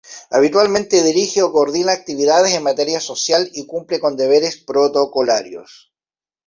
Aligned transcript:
Habitualmente 0.37 1.03
dirige 1.09 1.39
o 1.43 1.51
coordina 1.55 1.91
actividades 1.93 2.53
en 2.55 2.63
materia 2.63 2.99
social 2.99 3.47
y 3.53 3.67
cumple 3.67 3.99
con 3.99 4.17
deberes 4.17 4.57
protocolarios. 4.57 5.93